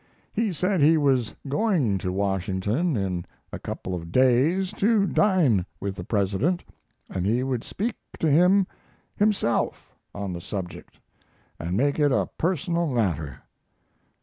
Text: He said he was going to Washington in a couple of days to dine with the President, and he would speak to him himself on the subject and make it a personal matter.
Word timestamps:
He 0.33 0.51
said 0.51 0.81
he 0.81 0.97
was 0.97 1.35
going 1.47 1.99
to 1.99 2.11
Washington 2.11 2.97
in 2.97 3.23
a 3.51 3.59
couple 3.59 3.93
of 3.93 4.11
days 4.11 4.73
to 4.77 5.05
dine 5.05 5.63
with 5.79 5.93
the 5.93 6.03
President, 6.03 6.63
and 7.07 7.23
he 7.23 7.43
would 7.43 7.63
speak 7.63 7.97
to 8.17 8.27
him 8.27 8.65
himself 9.15 9.95
on 10.15 10.33
the 10.33 10.41
subject 10.41 10.99
and 11.59 11.77
make 11.77 11.99
it 11.99 12.11
a 12.11 12.27
personal 12.39 12.87
matter. 12.87 13.43